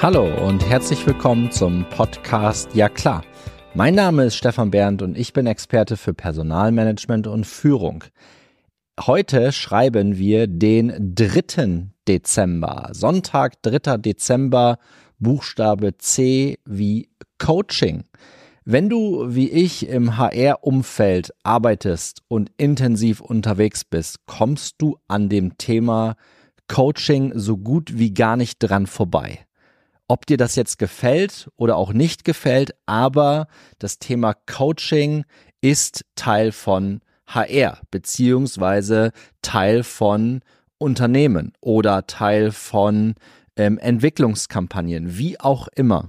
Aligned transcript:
Hallo 0.00 0.46
und 0.46 0.64
herzlich 0.64 1.04
willkommen 1.08 1.50
zum 1.50 1.84
Podcast 1.90 2.72
Ja 2.72 2.88
klar. 2.88 3.24
Mein 3.74 3.96
Name 3.96 4.26
ist 4.26 4.36
Stefan 4.36 4.70
Berndt 4.70 5.02
und 5.02 5.18
ich 5.18 5.32
bin 5.32 5.48
Experte 5.48 5.96
für 5.96 6.14
Personalmanagement 6.14 7.26
und 7.26 7.48
Führung. 7.48 8.04
Heute 9.00 9.50
schreiben 9.50 10.16
wir 10.16 10.46
den 10.46 11.16
3. 11.16 11.88
Dezember. 12.06 12.90
Sonntag, 12.92 13.60
3. 13.62 13.96
Dezember, 13.96 14.78
Buchstabe 15.18 15.98
C 15.98 16.60
wie 16.64 17.08
Coaching. 17.38 18.04
Wenn 18.64 18.88
du 18.88 19.34
wie 19.34 19.50
ich 19.50 19.88
im 19.88 20.16
HR-Umfeld 20.16 21.32
arbeitest 21.42 22.22
und 22.28 22.52
intensiv 22.56 23.20
unterwegs 23.20 23.84
bist, 23.84 24.26
kommst 24.26 24.76
du 24.78 24.96
an 25.08 25.28
dem 25.28 25.58
Thema 25.58 26.14
Coaching 26.68 27.32
so 27.34 27.56
gut 27.56 27.98
wie 27.98 28.14
gar 28.14 28.36
nicht 28.36 28.58
dran 28.60 28.86
vorbei 28.86 29.40
ob 30.08 30.26
dir 30.26 30.36
das 30.38 30.56
jetzt 30.56 30.78
gefällt 30.78 31.50
oder 31.56 31.76
auch 31.76 31.92
nicht 31.92 32.24
gefällt, 32.24 32.74
aber 32.86 33.46
das 33.78 33.98
Thema 33.98 34.34
Coaching 34.34 35.24
ist 35.60 36.04
Teil 36.16 36.50
von 36.52 37.00
HR 37.26 37.78
beziehungsweise 37.90 39.12
Teil 39.42 39.84
von 39.84 40.40
Unternehmen 40.78 41.52
oder 41.60 42.06
Teil 42.06 42.52
von 42.52 43.14
ähm, 43.56 43.78
Entwicklungskampagnen, 43.78 45.18
wie 45.18 45.38
auch 45.38 45.68
immer. 45.74 46.08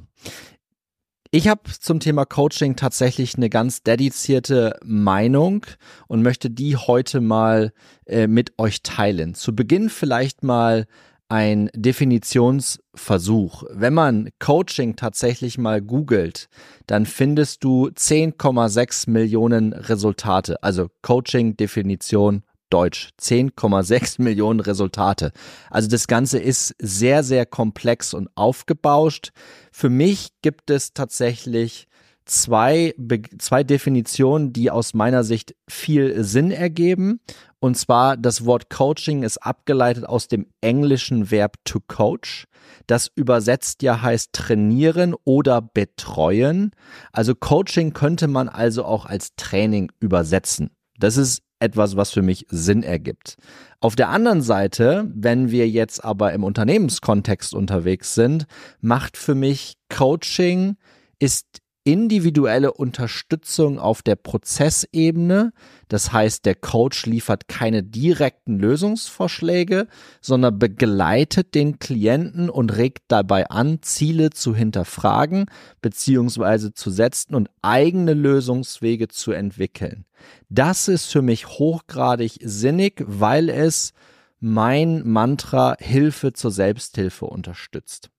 Ich 1.31 1.47
habe 1.47 1.61
zum 1.79 1.99
Thema 1.99 2.25
Coaching 2.25 2.75
tatsächlich 2.75 3.35
eine 3.35 3.49
ganz 3.49 3.83
dedizierte 3.83 4.79
Meinung 4.83 5.65
und 6.07 6.23
möchte 6.23 6.49
die 6.49 6.75
heute 6.75 7.21
mal 7.21 7.71
äh, 8.05 8.25
mit 8.25 8.57
euch 8.57 8.81
teilen. 8.81 9.35
Zu 9.35 9.55
Beginn 9.55 9.89
vielleicht 9.89 10.41
mal 10.41 10.87
ein 11.29 11.69
Definitionsversuch. 11.75 13.63
Wenn 13.71 13.93
man 13.93 14.29
Coaching 14.39 14.95
tatsächlich 14.95 15.57
mal 15.57 15.81
googelt, 15.81 16.49
dann 16.87 17.05
findest 17.05 17.63
du 17.63 17.87
10,6 17.87 19.09
Millionen 19.09 19.73
Resultate. 19.73 20.61
Also 20.63 20.89
Coaching 21.03 21.55
Definition 21.55 22.43
Deutsch. 22.71 23.09
10,6 23.19 24.21
Millionen 24.21 24.59
Resultate. 24.59 25.31
Also 25.69 25.87
das 25.87 26.07
Ganze 26.07 26.39
ist 26.39 26.75
sehr, 26.79 27.23
sehr 27.23 27.45
komplex 27.45 28.13
und 28.13 28.29
aufgebauscht. 28.35 29.31
Für 29.71 29.89
mich 29.89 30.29
gibt 30.41 30.69
es 30.69 30.93
tatsächlich 30.93 31.87
zwei, 32.29 32.93
zwei 33.37 33.63
Definitionen, 33.63 34.53
die 34.53 34.71
aus 34.71 34.93
meiner 34.93 35.23
Sicht 35.23 35.55
viel 35.69 36.23
Sinn 36.23 36.51
ergeben. 36.51 37.19
Und 37.59 37.77
zwar 37.77 38.15
das 38.15 38.45
Wort 38.45 38.69
Coaching 38.69 39.23
ist 39.23 39.37
abgeleitet 39.39 40.05
aus 40.05 40.27
dem 40.27 40.47
englischen 40.61 41.31
Verb 41.31 41.57
to 41.65 41.79
coach. 41.87 42.45
Das 42.87 43.11
übersetzt 43.13 43.81
ja 43.81 44.01
heißt 44.01 44.31
trainieren 44.31 45.15
oder 45.25 45.61
betreuen. 45.61 46.71
Also 47.11 47.35
Coaching 47.35 47.93
könnte 47.93 48.27
man 48.27 48.47
also 48.47 48.85
auch 48.85 49.05
als 49.05 49.35
Training 49.35 49.91
übersetzen. 49.99 50.69
Das 50.97 51.17
ist 51.17 51.41
etwas, 51.59 51.97
was 51.97 52.11
für 52.11 52.21
mich 52.21 52.45
Sinn 52.49 52.83
ergibt. 52.83 53.35
Auf 53.81 53.95
der 53.95 54.09
anderen 54.09 54.41
Seite, 54.41 55.09
wenn 55.13 55.51
wir 55.51 55.67
jetzt 55.67 56.03
aber 56.03 56.31
im 56.33 56.43
Unternehmenskontext 56.43 57.53
unterwegs 57.53 58.15
sind, 58.15 58.45
macht 58.79 59.17
für 59.17 59.35
mich 59.35 59.75
Coaching 59.89 60.77
ist 61.19 61.61
individuelle 61.91 62.71
Unterstützung 62.71 63.79
auf 63.79 64.03
der 64.03 64.15
Prozessebene. 64.15 65.51
Das 65.87 66.13
heißt, 66.13 66.45
der 66.45 66.53
Coach 66.53 67.07
liefert 67.07 67.47
keine 67.47 67.81
direkten 67.81 68.59
Lösungsvorschläge, 68.59 69.87
sondern 70.21 70.59
begleitet 70.59 71.55
den 71.55 71.79
Klienten 71.79 72.49
und 72.51 72.77
regt 72.77 73.05
dabei 73.07 73.49
an, 73.49 73.79
Ziele 73.81 74.29
zu 74.29 74.55
hinterfragen 74.55 75.45
bzw. 75.81 76.73
zu 76.73 76.91
setzen 76.91 77.33
und 77.33 77.49
eigene 77.63 78.13
Lösungswege 78.13 79.07
zu 79.07 79.31
entwickeln. 79.31 80.05
Das 80.49 80.87
ist 80.87 81.05
für 81.05 81.23
mich 81.23 81.47
hochgradig 81.47 82.37
sinnig, 82.43 83.03
weil 83.07 83.49
es 83.49 83.93
mein 84.39 85.07
Mantra 85.07 85.75
Hilfe 85.79 86.33
zur 86.33 86.51
Selbsthilfe 86.51 87.25
unterstützt. 87.25 88.11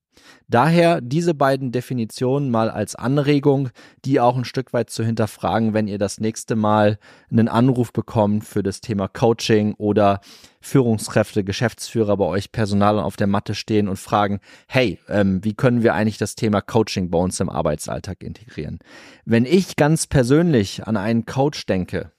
Daher 0.49 1.01
diese 1.01 1.35
beiden 1.35 1.71
Definitionen 1.71 2.51
mal 2.51 2.71
als 2.71 2.95
Anregung, 2.97 3.71
die 4.05 4.21
auch 4.21 4.37
ein 4.37 4.45
Stück 4.45 4.73
weit 4.73 4.91
zu 4.91 5.05
hinterfragen, 5.05 5.75
wenn 5.75 5.87
ihr 5.87 5.99
das 5.99 6.19
nächste 6.19 6.57
Mal 6.57 6.99
einen 7.31 7.49
Anruf 7.49 7.93
bekommt 7.93 8.45
für 8.45 8.63
das 8.63 8.81
Thema 8.81 9.07
Coaching 9.07 9.75
oder 9.75 10.21
Führungskräfte, 10.61 11.45
Geschäftsführer 11.45 12.17
bei 12.17 12.25
euch 12.25 12.53
Personal 12.53 12.99
auf 12.99 13.17
der 13.17 13.27
Matte 13.27 13.55
stehen 13.55 13.89
und 13.89 13.97
fragen, 13.97 14.41
hey, 14.67 14.99
ähm, 15.09 15.43
wie 15.45 15.55
können 15.55 15.83
wir 15.83 15.95
eigentlich 15.95 16.19
das 16.19 16.35
Thema 16.35 16.61
Coaching 16.61 17.11
bei 17.11 17.19
uns 17.19 17.39
im 17.41 17.49
Arbeitsalltag 17.49 18.23
integrieren? 18.23 18.81
Wenn 19.25 19.47
ich 19.47 19.77
ganz 19.77 20.07
persönlich 20.07 20.87
an 20.87 20.97
einen 20.97 21.27
Coach 21.27 21.67
denke, 21.67 22.13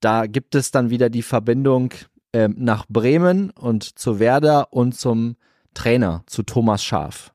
da 0.00 0.26
gibt 0.26 0.54
es 0.54 0.70
dann 0.70 0.90
wieder 0.90 1.10
die 1.10 1.22
Verbindung 1.22 1.92
ähm, 2.32 2.54
nach 2.58 2.86
Bremen 2.88 3.50
und 3.50 3.98
zu 3.98 4.18
Werder 4.18 4.72
und 4.72 4.94
zum 4.94 5.36
Trainer 5.74 6.22
zu 6.26 6.42
Thomas 6.42 6.82
Schaf. 6.84 7.32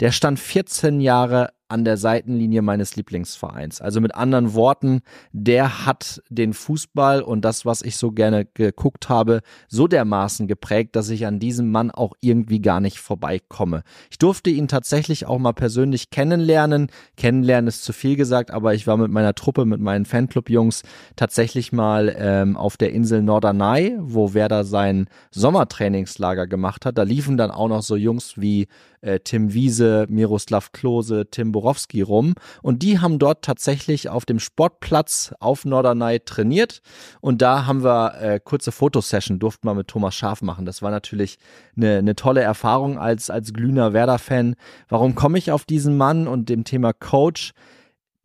Der 0.00 0.12
stand 0.12 0.38
14 0.38 1.00
Jahre 1.00 1.52
an 1.68 1.84
der 1.84 1.96
Seitenlinie 1.96 2.62
meines 2.62 2.96
Lieblingsvereins. 2.96 3.80
Also 3.80 4.00
mit 4.00 4.14
anderen 4.14 4.54
Worten, 4.54 5.00
der 5.32 5.86
hat 5.86 6.22
den 6.30 6.54
Fußball 6.54 7.20
und 7.22 7.44
das, 7.44 7.66
was 7.66 7.82
ich 7.82 7.96
so 7.96 8.10
gerne 8.10 8.46
geguckt 8.46 9.08
habe, 9.08 9.40
so 9.68 9.86
dermaßen 9.86 10.48
geprägt, 10.48 10.96
dass 10.96 11.10
ich 11.10 11.26
an 11.26 11.38
diesem 11.38 11.70
Mann 11.70 11.90
auch 11.90 12.14
irgendwie 12.20 12.60
gar 12.60 12.80
nicht 12.80 12.98
vorbeikomme. 12.98 13.82
Ich 14.10 14.18
durfte 14.18 14.50
ihn 14.50 14.68
tatsächlich 14.68 15.26
auch 15.26 15.38
mal 15.38 15.52
persönlich 15.52 16.10
kennenlernen. 16.10 16.88
Kennenlernen 17.16 17.68
ist 17.68 17.84
zu 17.84 17.92
viel 17.92 18.16
gesagt, 18.16 18.50
aber 18.50 18.74
ich 18.74 18.86
war 18.86 18.96
mit 18.96 19.10
meiner 19.10 19.34
Truppe, 19.34 19.66
mit 19.66 19.80
meinen 19.80 20.06
Fanclub-Jungs 20.06 20.82
tatsächlich 21.16 21.72
mal 21.72 22.14
ähm, 22.18 22.56
auf 22.56 22.76
der 22.76 22.92
Insel 22.92 23.22
Norderney, 23.22 23.96
wo 24.00 24.32
Werder 24.32 24.64
sein 24.64 25.08
Sommertrainingslager 25.30 26.46
gemacht 26.46 26.86
hat. 26.86 26.96
Da 26.96 27.02
liefen 27.02 27.36
dann 27.36 27.50
auch 27.50 27.68
noch 27.68 27.82
so 27.82 27.96
Jungs 27.96 28.40
wie 28.40 28.68
äh, 29.00 29.20
Tim 29.20 29.52
Wiese, 29.54 30.06
Miroslav 30.08 30.72
Klose, 30.72 31.26
Tim 31.30 31.52
Borowski 31.52 32.02
rum. 32.02 32.34
Und 32.62 32.82
die 32.82 32.98
haben 33.00 33.18
dort 33.18 33.42
tatsächlich 33.42 34.08
auf 34.08 34.24
dem 34.24 34.38
Sportplatz 34.38 35.34
auf 35.40 35.64
Norderney 35.64 36.20
trainiert. 36.20 36.80
Und 37.20 37.42
da 37.42 37.66
haben 37.66 37.84
wir 37.84 38.14
äh, 38.20 38.40
kurze 38.42 38.72
Fotosession, 38.72 39.38
durften 39.38 39.66
wir 39.66 39.74
mit 39.74 39.88
Thomas 39.88 40.14
Schaf 40.14 40.42
machen. 40.42 40.64
Das 40.64 40.82
war 40.82 40.90
natürlich 40.90 41.38
eine, 41.76 41.98
eine 41.98 42.14
tolle 42.14 42.40
Erfahrung 42.40 42.98
als, 42.98 43.30
als 43.30 43.52
glühender 43.52 43.92
Werder-Fan. 43.92 44.56
Warum 44.88 45.14
komme 45.14 45.38
ich 45.38 45.52
auf 45.52 45.64
diesen 45.64 45.96
Mann 45.96 46.28
und 46.28 46.48
dem 46.48 46.64
Thema 46.64 46.92
Coach? 46.92 47.52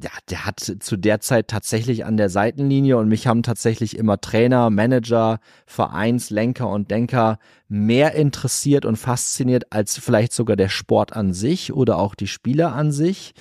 Ja, 0.04 0.10
der 0.30 0.46
hat 0.46 0.60
zu 0.60 0.98
der 0.98 1.22
Zeit 1.22 1.48
tatsächlich 1.48 2.04
an 2.04 2.18
der 2.18 2.30
Seitenlinie 2.30 2.98
und 2.98 3.08
mich 3.08 3.26
haben 3.26 3.42
tatsächlich 3.42 3.98
immer 3.98 4.20
Trainer, 4.20 4.70
Manager, 4.70 5.40
Vereinslenker 5.66 6.68
und 6.68 6.92
Denker 6.92 7.40
mehr 7.70 8.14
interessiert 8.14 8.84
und 8.86 8.98
fasziniert 8.98 9.72
als 9.72 9.98
vielleicht 9.98 10.34
sogar 10.34 10.58
der 10.58 10.68
Sport 10.68 11.14
an 11.14 11.34
sich 11.34 11.72
oder 11.72 11.98
auch 12.00 12.16
die 12.16 12.28
Spieler 12.28 12.74
an 12.74 12.92
sich. 12.92 13.34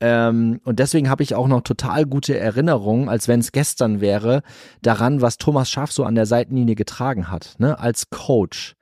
Ähm, 0.00 0.60
und 0.64 0.78
deswegen 0.78 1.08
habe 1.08 1.22
ich 1.22 1.34
auch 1.34 1.48
noch 1.48 1.62
total 1.62 2.04
gute 2.04 2.38
Erinnerungen, 2.38 3.08
als 3.08 3.26
wenn 3.26 3.40
es 3.40 3.50
gestern 3.50 4.02
wäre, 4.02 4.42
daran, 4.82 5.22
was 5.22 5.38
Thomas 5.38 5.70
Schaff 5.70 5.90
so 5.90 6.04
an 6.04 6.14
der 6.14 6.26
Seitenlinie 6.26 6.74
getragen 6.74 7.30
hat, 7.30 7.54
ne, 7.58 7.78
als 7.78 8.10
Coach. 8.10 8.76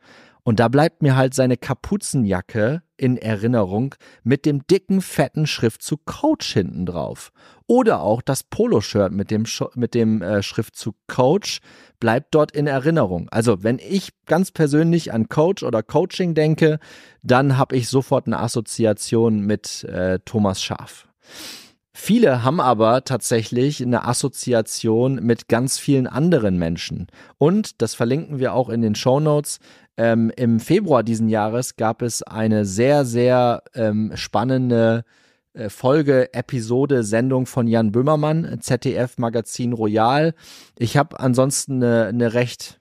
Und 0.48 0.60
da 0.60 0.68
bleibt 0.68 1.02
mir 1.02 1.14
halt 1.14 1.34
seine 1.34 1.58
Kapuzenjacke 1.58 2.80
in 2.96 3.18
Erinnerung 3.18 3.94
mit 4.24 4.46
dem 4.46 4.66
dicken, 4.66 5.02
fetten 5.02 5.46
Schriftzug 5.46 6.06
Coach 6.06 6.54
hinten 6.54 6.86
drauf. 6.86 7.32
Oder 7.66 8.00
auch 8.00 8.22
das 8.22 8.44
Poloshirt 8.44 9.12
mit 9.12 9.30
dem, 9.30 9.44
mit 9.74 9.92
dem 9.92 10.22
äh, 10.22 10.42
Schriftzug 10.42 10.94
Coach 11.06 11.58
bleibt 12.00 12.34
dort 12.34 12.52
in 12.52 12.66
Erinnerung. 12.66 13.28
Also 13.28 13.62
wenn 13.62 13.78
ich 13.78 14.08
ganz 14.24 14.50
persönlich 14.50 15.12
an 15.12 15.28
Coach 15.28 15.62
oder 15.62 15.82
Coaching 15.82 16.32
denke, 16.32 16.78
dann 17.22 17.58
habe 17.58 17.76
ich 17.76 17.90
sofort 17.90 18.26
eine 18.26 18.38
Assoziation 18.38 19.40
mit 19.40 19.84
äh, 19.84 20.18
Thomas 20.24 20.62
Schaf. 20.62 21.08
Viele 22.00 22.44
haben 22.44 22.60
aber 22.60 23.02
tatsächlich 23.04 23.82
eine 23.82 24.06
Assoziation 24.06 25.16
mit 25.16 25.48
ganz 25.48 25.78
vielen 25.78 26.06
anderen 26.06 26.56
Menschen. 26.56 27.08
Und, 27.38 27.82
das 27.82 27.96
verlinken 27.96 28.38
wir 28.38 28.54
auch 28.54 28.68
in 28.68 28.82
den 28.82 28.94
Show 28.94 29.18
Notes, 29.18 29.58
ähm, 29.98 30.30
im 30.36 30.60
Februar 30.60 31.02
diesen 31.02 31.28
Jahres 31.28 31.76
gab 31.76 32.02
es 32.02 32.22
eine 32.22 32.64
sehr, 32.64 33.04
sehr 33.04 33.64
ähm, 33.74 34.12
spannende 34.14 35.04
äh, 35.54 35.68
Folge, 35.68 36.32
Episode, 36.32 37.02
Sendung 37.02 37.46
von 37.46 37.66
Jan 37.66 37.90
Böhmermann, 37.90 38.60
ZDF 38.60 39.18
Magazin 39.18 39.72
Royal. 39.72 40.34
Ich 40.78 40.96
habe 40.96 41.18
ansonsten 41.18 41.82
eine, 41.82 42.06
eine 42.06 42.32
recht 42.32 42.78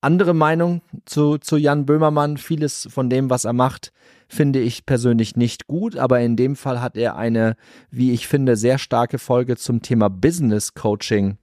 andere 0.00 0.34
Meinung 0.34 0.82
zu, 1.04 1.38
zu 1.38 1.56
Jan 1.56 1.84
Böhmermann. 1.84 2.36
Vieles 2.36 2.88
von 2.88 3.10
dem, 3.10 3.28
was 3.28 3.44
er 3.44 3.52
macht, 3.52 3.92
finde 4.28 4.60
ich 4.60 4.86
persönlich 4.86 5.34
nicht 5.34 5.66
gut, 5.66 5.96
aber 5.96 6.20
in 6.20 6.36
dem 6.36 6.54
Fall 6.54 6.80
hat 6.80 6.96
er 6.96 7.16
eine, 7.16 7.56
wie 7.90 8.12
ich 8.12 8.28
finde, 8.28 8.56
sehr 8.56 8.78
starke 8.78 9.18
Folge 9.18 9.56
zum 9.56 9.82
Thema 9.82 10.08
Business 10.08 10.74
Coaching 10.74 11.38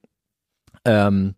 ähm, 0.86 1.36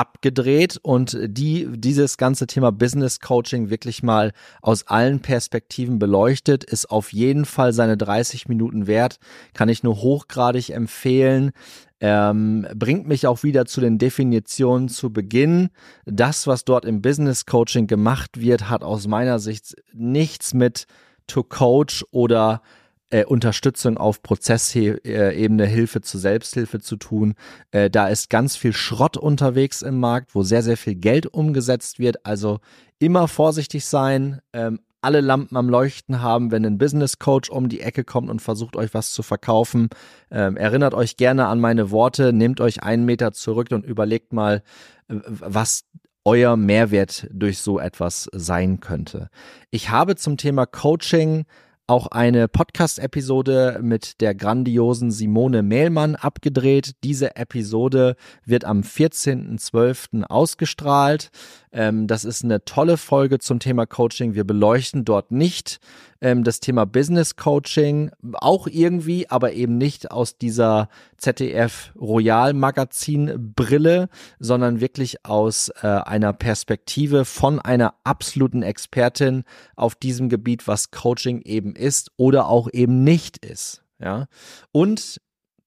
abgedreht 0.00 0.78
und 0.80 1.14
die 1.22 1.68
dieses 1.70 2.16
ganze 2.16 2.46
Thema 2.46 2.72
Business 2.72 3.20
Coaching 3.20 3.68
wirklich 3.68 4.02
mal 4.02 4.32
aus 4.62 4.86
allen 4.86 5.20
Perspektiven 5.20 5.98
beleuchtet, 5.98 6.64
ist 6.64 6.90
auf 6.90 7.12
jeden 7.12 7.44
Fall 7.44 7.74
seine 7.74 7.98
30 7.98 8.48
Minuten 8.48 8.86
wert, 8.86 9.18
kann 9.52 9.68
ich 9.68 9.82
nur 9.82 9.96
hochgradig 9.96 10.70
empfehlen. 10.70 11.52
Ähm, 12.00 12.66
bringt 12.74 13.06
mich 13.06 13.26
auch 13.26 13.42
wieder 13.42 13.66
zu 13.66 13.82
den 13.82 13.98
Definitionen 13.98 14.88
zu 14.88 15.12
Beginn. 15.12 15.68
Das, 16.06 16.46
was 16.46 16.64
dort 16.64 16.86
im 16.86 17.02
Business 17.02 17.44
Coaching 17.44 17.86
gemacht 17.86 18.40
wird, 18.40 18.70
hat 18.70 18.82
aus 18.82 19.06
meiner 19.06 19.38
Sicht 19.38 19.76
nichts 19.92 20.54
mit 20.54 20.86
to 21.26 21.42
Coach 21.42 22.06
oder 22.10 22.62
äh, 23.10 23.24
Unterstützung 23.24 23.96
auf 23.96 24.22
Prozessebene, 24.22 25.66
Hilfe 25.66 26.00
zur 26.00 26.20
Selbsthilfe 26.20 26.80
zu 26.80 26.96
tun. 26.96 27.34
Äh, 27.70 27.90
da 27.90 28.08
ist 28.08 28.30
ganz 28.30 28.56
viel 28.56 28.72
Schrott 28.72 29.16
unterwegs 29.16 29.82
im 29.82 29.98
Markt, 29.98 30.34
wo 30.34 30.42
sehr, 30.42 30.62
sehr 30.62 30.76
viel 30.76 30.94
Geld 30.94 31.26
umgesetzt 31.26 31.98
wird. 31.98 32.24
Also 32.24 32.60
immer 32.98 33.28
vorsichtig 33.28 33.84
sein, 33.84 34.40
ähm, 34.52 34.80
alle 35.02 35.20
Lampen 35.22 35.56
am 35.56 35.68
Leuchten 35.68 36.20
haben, 36.20 36.50
wenn 36.50 36.64
ein 36.64 36.76
Business 36.78 37.18
Coach 37.18 37.48
um 37.48 37.68
die 37.68 37.80
Ecke 37.80 38.04
kommt 38.04 38.28
und 38.28 38.42
versucht 38.42 38.76
euch 38.76 38.92
was 38.92 39.12
zu 39.12 39.22
verkaufen. 39.22 39.88
Ähm, 40.30 40.56
erinnert 40.56 40.94
euch 40.94 41.16
gerne 41.16 41.46
an 41.46 41.58
meine 41.58 41.90
Worte, 41.90 42.32
nehmt 42.32 42.60
euch 42.60 42.82
einen 42.82 43.06
Meter 43.06 43.32
zurück 43.32 43.68
und 43.70 43.86
überlegt 43.86 44.32
mal, 44.32 44.62
was 45.08 45.84
euer 46.24 46.56
Mehrwert 46.56 47.26
durch 47.32 47.58
so 47.60 47.78
etwas 47.78 48.28
sein 48.32 48.80
könnte. 48.80 49.30
Ich 49.70 49.90
habe 49.90 50.16
zum 50.16 50.36
Thema 50.36 50.66
Coaching 50.66 51.46
auch 51.90 52.06
eine 52.06 52.46
Podcast-Episode 52.46 53.80
mit 53.82 54.20
der 54.20 54.36
grandiosen 54.36 55.10
Simone 55.10 55.64
Mehlmann 55.64 56.14
abgedreht. 56.14 56.92
Diese 57.02 57.34
Episode 57.34 58.14
wird 58.44 58.64
am 58.64 58.82
14.12. 58.82 60.22
ausgestrahlt. 60.22 61.30
Ähm, 61.72 62.06
das 62.06 62.24
ist 62.24 62.44
eine 62.44 62.64
tolle 62.64 62.96
Folge 62.96 63.38
zum 63.38 63.60
Thema 63.60 63.86
Coaching. 63.86 64.34
Wir 64.34 64.44
beleuchten 64.44 65.04
dort 65.04 65.30
nicht 65.30 65.78
ähm, 66.20 66.42
das 66.42 66.60
Thema 66.60 66.84
Business 66.84 67.36
Coaching, 67.36 68.10
auch 68.34 68.66
irgendwie, 68.66 69.30
aber 69.30 69.52
eben 69.52 69.78
nicht 69.78 70.10
aus 70.10 70.36
dieser 70.36 70.88
ZDF 71.16 71.92
Royal 71.94 72.54
Magazin 72.54 73.52
Brille, 73.54 74.08
sondern 74.40 74.80
wirklich 74.80 75.24
aus 75.24 75.70
äh, 75.82 75.86
einer 75.86 76.32
Perspektive 76.32 77.24
von 77.24 77.60
einer 77.60 77.94
absoluten 78.02 78.62
Expertin 78.62 79.44
auf 79.76 79.94
diesem 79.94 80.28
Gebiet, 80.28 80.66
was 80.66 80.90
Coaching 80.90 81.40
eben 81.42 81.76
ist 81.76 82.10
oder 82.16 82.48
auch 82.48 82.68
eben 82.72 83.04
nicht 83.04 83.44
ist. 83.44 83.84
Ja. 84.00 84.26
Und 84.72 85.20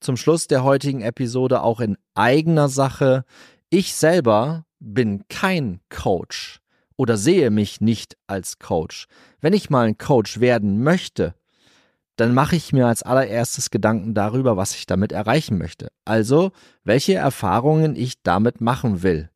zum 0.03 0.17
Schluss 0.17 0.47
der 0.47 0.63
heutigen 0.63 1.01
Episode 1.01 1.61
auch 1.61 1.79
in 1.79 1.97
eigener 2.13 2.67
Sache. 2.67 3.23
Ich 3.75 3.95
selber 3.95 4.67
bin 4.79 5.23
kein 5.29 5.79
Coach 5.89 6.59
oder 6.95 7.17
sehe 7.17 7.49
mich 7.49 7.81
nicht 7.81 8.17
als 8.27 8.59
Coach. 8.59 9.07
Wenn 9.41 9.53
ich 9.53 9.71
mal 9.71 9.87
ein 9.87 9.97
Coach 9.97 10.39
werden 10.39 10.83
möchte, 10.83 11.33
dann 12.15 12.35
mache 12.35 12.55
ich 12.55 12.71
mir 12.71 12.85
als 12.85 13.01
allererstes 13.01 13.71
Gedanken 13.71 14.13
darüber, 14.13 14.57
was 14.57 14.75
ich 14.75 14.85
damit 14.85 15.11
erreichen 15.11 15.57
möchte. 15.57 15.87
Also, 16.05 16.51
welche 16.83 17.15
Erfahrungen 17.15 17.95
ich 17.95 18.21
damit 18.21 18.61
machen 18.61 19.01
will. 19.01 19.31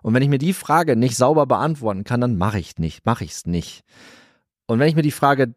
Und 0.00 0.14
wenn 0.14 0.22
ich 0.22 0.30
mir 0.30 0.38
die 0.38 0.54
Frage 0.54 0.96
nicht 0.96 1.18
sauber 1.18 1.44
beantworten 1.44 2.04
kann, 2.04 2.22
dann 2.22 2.38
mache 2.38 2.58
ich 2.58 2.78
nicht, 2.78 3.04
mache 3.04 3.24
ich 3.24 3.32
es 3.32 3.44
nicht. 3.44 3.82
Und 4.66 4.78
wenn 4.78 4.88
ich 4.88 4.96
mir 4.96 5.02
die 5.02 5.10
Frage 5.10 5.54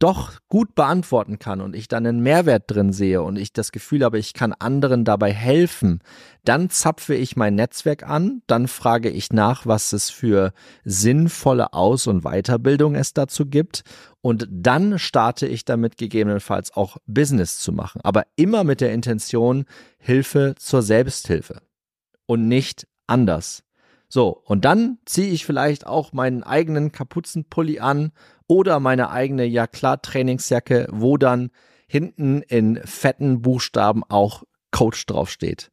doch 0.00 0.40
gut 0.48 0.74
beantworten 0.74 1.38
kann 1.38 1.60
und 1.60 1.76
ich 1.76 1.86
dann 1.86 2.06
einen 2.06 2.20
Mehrwert 2.20 2.64
drin 2.66 2.92
sehe 2.92 3.22
und 3.22 3.36
ich 3.36 3.52
das 3.52 3.70
Gefühl 3.70 4.02
habe, 4.02 4.18
ich 4.18 4.32
kann 4.32 4.52
anderen 4.58 5.04
dabei 5.04 5.32
helfen, 5.32 6.00
dann 6.44 6.70
zapfe 6.70 7.14
ich 7.14 7.36
mein 7.36 7.54
Netzwerk 7.54 8.02
an, 8.08 8.42
dann 8.46 8.66
frage 8.66 9.10
ich 9.10 9.32
nach, 9.32 9.66
was 9.66 9.92
es 9.92 10.10
für 10.10 10.52
sinnvolle 10.84 11.74
Aus- 11.74 12.06
und 12.06 12.22
Weiterbildung 12.22 12.94
es 12.94 13.12
dazu 13.12 13.46
gibt 13.46 13.82
und 14.22 14.48
dann 14.50 14.98
starte 14.98 15.46
ich 15.46 15.66
damit 15.66 15.98
gegebenenfalls 15.98 16.74
auch 16.74 16.96
Business 17.06 17.58
zu 17.58 17.70
machen, 17.70 18.00
aber 18.02 18.24
immer 18.36 18.64
mit 18.64 18.80
der 18.80 18.92
Intention 18.92 19.66
Hilfe 19.98 20.54
zur 20.58 20.82
Selbsthilfe 20.82 21.60
und 22.26 22.48
nicht 22.48 22.86
anders. 23.06 23.62
So, 24.12 24.42
und 24.44 24.64
dann 24.64 24.98
ziehe 25.06 25.30
ich 25.30 25.46
vielleicht 25.46 25.86
auch 25.86 26.12
meinen 26.12 26.42
eigenen 26.42 26.90
Kapuzenpulli 26.90 27.78
an 27.78 28.10
oder 28.48 28.80
meine 28.80 29.10
eigene 29.10 29.44
Ja 29.44 29.68
klar 29.68 30.02
Trainingsjacke, 30.02 30.88
wo 30.90 31.16
dann 31.16 31.50
hinten 31.86 32.42
in 32.42 32.80
fetten 32.84 33.40
Buchstaben 33.40 34.02
auch 34.08 34.42
Coach 34.72 35.06
draufsteht. 35.06 35.70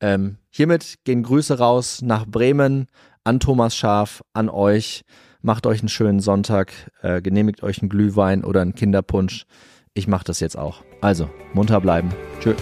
Ähm, 0.00 0.36
hiermit 0.50 0.98
gehen 1.04 1.22
Grüße 1.22 1.58
raus 1.58 2.02
nach 2.02 2.26
Bremen, 2.26 2.88
an 3.24 3.40
Thomas 3.40 3.74
Schaf, 3.74 4.22
an 4.34 4.50
euch. 4.50 5.02
Macht 5.40 5.66
euch 5.66 5.80
einen 5.80 5.88
schönen 5.88 6.20
Sonntag, 6.20 6.72
äh, 7.00 7.22
genehmigt 7.22 7.62
euch 7.62 7.80
einen 7.80 7.88
Glühwein 7.88 8.44
oder 8.44 8.60
einen 8.60 8.74
Kinderpunsch. 8.74 9.46
Ich 9.94 10.06
mache 10.06 10.24
das 10.24 10.40
jetzt 10.40 10.58
auch. 10.58 10.82
Also, 11.00 11.30
munter 11.54 11.80
bleiben. 11.80 12.10
Tschüss. 12.40 12.56